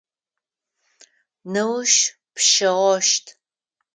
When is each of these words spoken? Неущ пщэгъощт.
Неущ 1.51 1.93
пщэгъощт. 2.33 3.25